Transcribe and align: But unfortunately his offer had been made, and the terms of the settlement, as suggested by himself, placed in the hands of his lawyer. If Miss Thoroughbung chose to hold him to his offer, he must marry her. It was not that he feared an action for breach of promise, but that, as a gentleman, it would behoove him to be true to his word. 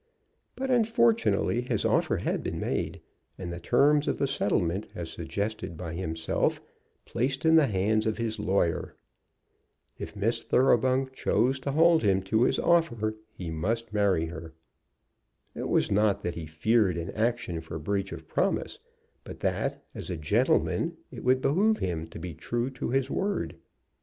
But 0.55 0.71
unfortunately 0.71 1.61
his 1.61 1.85
offer 1.85 2.17
had 2.23 2.41
been 2.41 2.59
made, 2.59 3.01
and 3.37 3.53
the 3.53 3.59
terms 3.59 4.07
of 4.07 4.17
the 4.17 4.25
settlement, 4.25 4.87
as 4.95 5.11
suggested 5.11 5.77
by 5.77 5.93
himself, 5.93 6.59
placed 7.05 7.45
in 7.45 7.55
the 7.55 7.67
hands 7.67 8.07
of 8.07 8.17
his 8.17 8.39
lawyer. 8.39 8.95
If 9.99 10.15
Miss 10.15 10.41
Thoroughbung 10.43 11.11
chose 11.13 11.59
to 11.59 11.71
hold 11.73 12.01
him 12.01 12.23
to 12.23 12.45
his 12.45 12.57
offer, 12.57 13.15
he 13.31 13.51
must 13.51 13.93
marry 13.93 14.25
her. 14.25 14.53
It 15.53 15.69
was 15.69 15.91
not 15.91 16.21
that 16.21 16.33
he 16.33 16.47
feared 16.47 16.97
an 16.97 17.11
action 17.11 17.61
for 17.61 17.77
breach 17.77 18.11
of 18.11 18.27
promise, 18.27 18.79
but 19.23 19.41
that, 19.41 19.83
as 19.93 20.09
a 20.09 20.17
gentleman, 20.17 20.97
it 21.11 21.23
would 21.23 21.43
behoove 21.43 21.77
him 21.77 22.07
to 22.07 22.17
be 22.17 22.33
true 22.33 22.71
to 22.71 22.89
his 22.89 23.11
word. 23.11 23.55